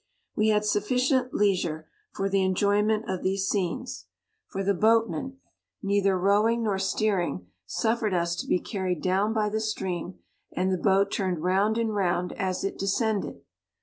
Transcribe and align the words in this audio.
We 0.35 0.47
had 0.47 0.65
sufficient 0.65 1.31
leisure 1.31 1.87
for 2.11 2.27
the 2.27 2.43
en 2.43 2.55
T 2.55 2.63
joyment 2.65 3.03
of 3.07 3.21
these 3.21 3.47
scenes, 3.47 4.07
for 4.47 4.63
the 4.63 4.73
boat' 4.73 5.05
70 5.05 5.11
men, 5.11 5.37
neither 5.83 6.17
rowing 6.17 6.63
nor 6.63 6.79
steering, 6.79 7.45
suf 7.67 7.99
fered 7.99 8.13
us 8.19 8.35
to 8.37 8.47
be 8.47 8.57
carried 8.57 9.03
down 9.03 9.31
by 9.31 9.47
the 9.47 9.61
stream, 9.61 10.17
and 10.55 10.71
the 10.73 10.77
boat 10.83 11.11
turned 11.11 11.43
round 11.43 11.77
and 11.77 11.93
round 11.93 12.31
as 12.33 12.63
it 12.63 12.79
descended. 12.79 13.41